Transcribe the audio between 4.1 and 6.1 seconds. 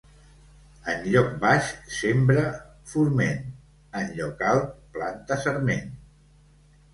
lloc alt, planta sarment.